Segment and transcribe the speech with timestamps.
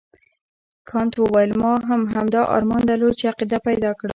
[0.89, 4.09] کانت وویل ما هم همدا ارمان درلود چې عقیده پیدا کړم.